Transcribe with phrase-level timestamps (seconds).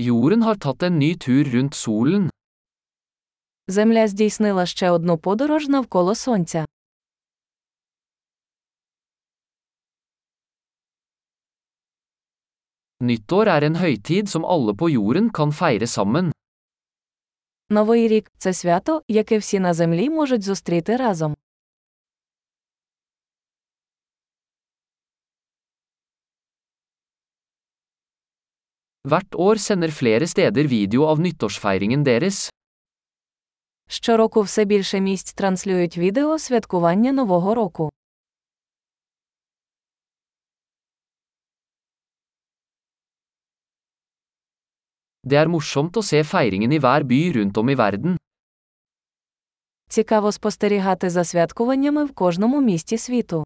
[0.00, 2.30] Jorden har tatt en ny tur rundt solen.
[3.68, 6.66] Земля здійснила ще одну подорож навколо сонця.
[13.00, 16.32] Nyttår er en høytid som alle på jorden kan feire sammen.
[17.70, 21.36] Новий рік це свято, яке всі на землі можуть зустріти разом.
[29.08, 32.48] Hvert år sender flere steder video av nyttårsfeiringen deres.
[33.88, 37.90] Щороку все більше місць транслюють відео святкування Нового року.
[45.24, 48.16] Det er morsomt å se feiringen i hver by rundt om i verden.
[49.88, 53.44] Цікаво спостерігати за святкуваннями в кожному місті світу.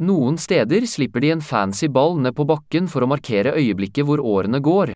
[0.00, 4.20] Noen steder slipper de en fancy ball ned på bakken for å markere øyeblikket hvor
[4.22, 4.92] årene går.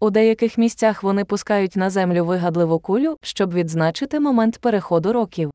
[0.00, 5.50] У деяких місцях вони пускають на землю вигадливу кулю, щоб відзначити момент переходу років.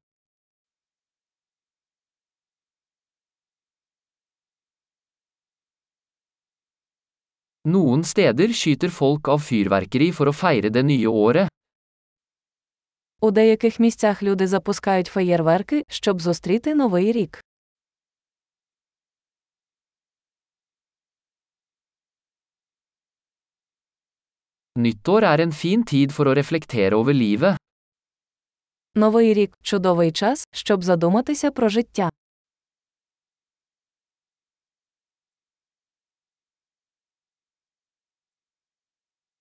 [7.68, 11.48] Noen steder skyter folk av fyrverkeri for å feire det nye året.
[13.22, 17.47] У деяких місцях люди запускають феєрверки, щоб зустріти новий рік.
[24.78, 27.58] Nyttår er en fin tid for å reflektere over livet.
[28.96, 32.10] Новий рік чудовий час, щоб задуматися про життя.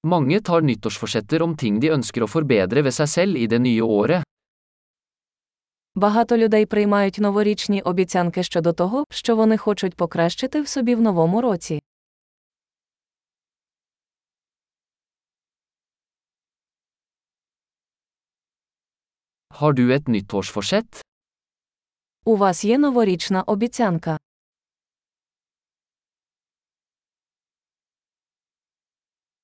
[0.02, 3.82] Mange tar nyttårsforsetter om ting de ønsker å forbedre ved seg selv i det nye
[3.82, 4.22] året.
[5.94, 11.40] Багато людей приймають новорічні обіцянки щодо того, що вони хочуть покращити в собі в новому
[11.40, 11.80] році.
[19.56, 21.00] Har du et nyttårsforsett?
[22.24, 24.18] У вас є новорічна обіцянка.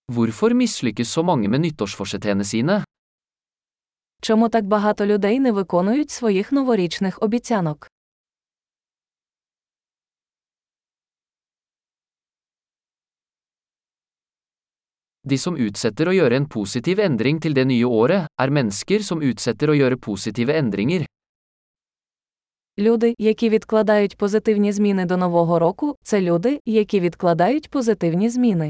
[0.09, 2.85] Hvorfor mislykkes så mange med nyttårsforsettene sine?
[4.23, 7.92] Чому так багато людей не виконують своїх новорічних обіцянок?
[15.28, 19.20] De som utsetter å gjøre en positiv endring til det nye året, er mennesker som
[19.20, 21.04] utsetter å gjøre positive endringer.
[22.80, 28.70] Люди, які відкладають позитивні зміни до нового року, це люди, які відкладають позитивні зміни.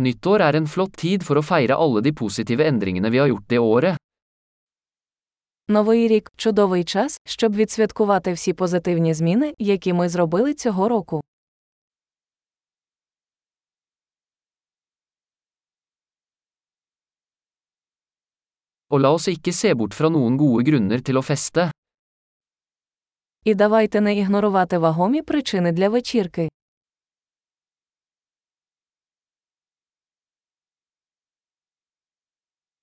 [0.00, 3.48] Nyttår er en flott tid for å feire alle de positive endringene vi har gjort
[3.48, 3.96] det året.
[5.71, 11.21] Новий рік чудовий час, щоб відсвяткувати всі позитивні зміни, які ми зробили цього року.
[18.89, 21.71] Og la oss ikke se bort fra noen gode grunner til å feste.
[23.43, 26.48] І давайте не ігнорувати вагомі причини для вечірки.